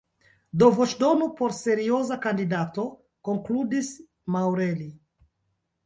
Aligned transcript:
Do 0.61 0.69
voĉdonu 0.79 1.27
por 1.41 1.53
serioza 1.59 2.19
kandidato, 2.25 2.89
konkludis 3.31 3.95
Maurelli. 4.37 4.93